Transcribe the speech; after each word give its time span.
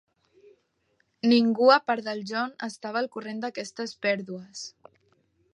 Ningú 1.33 1.69
a 1.75 1.77
part 1.91 2.09
del 2.09 2.25
John 2.31 2.57
estava 2.71 3.01
al 3.05 3.13
corrent 3.17 3.45
d'aquestes 3.47 3.97
pèrdues. 4.07 4.65